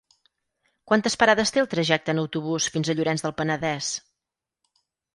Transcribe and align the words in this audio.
Quantes 0.91 1.17
parades 1.25 1.53
té 1.57 1.61
el 1.63 1.69
trajecte 1.75 2.13
en 2.15 2.23
autobús 2.23 2.73
fins 2.77 2.91
a 2.91 2.99
Llorenç 2.99 3.29
del 3.29 3.39
Penedès? 3.45 3.95